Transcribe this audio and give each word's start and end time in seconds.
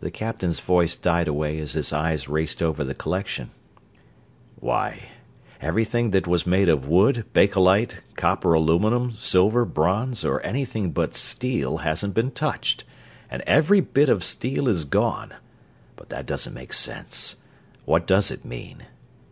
The 0.00 0.10
captain's 0.10 0.58
voice 0.58 0.96
died 0.96 1.28
away 1.28 1.60
as 1.60 1.74
his 1.74 1.92
eyes 1.92 2.28
raced 2.28 2.60
over 2.60 2.82
the 2.82 2.96
collection. 2.96 3.52
"Why, 4.58 5.10
everything 5.60 6.10
that 6.10 6.26
was 6.26 6.48
made 6.48 6.68
of 6.68 6.88
wood, 6.88 7.24
bakelite, 7.32 7.98
copper 8.16 8.54
aluminum, 8.54 9.12
silver, 9.18 9.64
bronze, 9.64 10.24
or 10.24 10.40
anything 10.44 10.90
but 10.90 11.14
steel 11.14 11.76
hasn't 11.76 12.14
been 12.14 12.32
touched, 12.32 12.82
and 13.30 13.40
every 13.42 13.78
bit 13.80 14.08
of 14.08 14.24
steel 14.24 14.68
is 14.68 14.84
gone. 14.84 15.32
But 15.94 16.08
that 16.08 16.26
doesn't 16.26 16.52
make 16.52 16.72
sense 16.72 17.36
what 17.84 18.08
does 18.08 18.32
it 18.32 18.44
mean?" 18.44 18.86